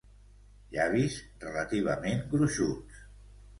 [0.75, 3.07] Llavis relativament gruixuts.